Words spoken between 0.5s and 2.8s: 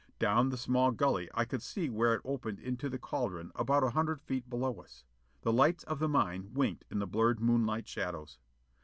small gully I could see where it opened